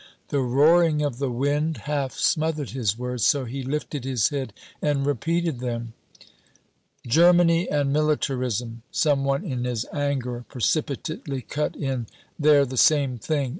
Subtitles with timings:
[0.29, 5.05] The roaring of the wind half smothered his words, so he lifted his head and
[5.05, 5.93] repeated them.
[7.05, 12.07] "Germany and militarism" some one in his anger precipitately cut in
[12.39, 13.49] "they're the same thing.